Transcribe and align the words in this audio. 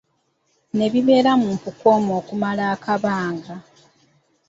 Ne 0.77 0.87
bibeera 0.93 1.31
mu 1.41 1.47
mpuku 1.55 1.83
omwo 1.95 2.13
okumala 2.21 2.63
akabanga. 2.75 3.55